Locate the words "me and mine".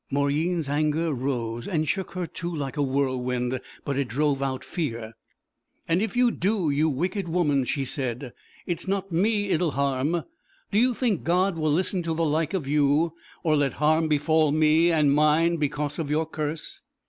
14.51-15.57